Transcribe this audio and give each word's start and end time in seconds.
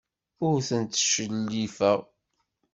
Ur 0.47 0.57
tent-ttcellifeɣ. 0.67 1.99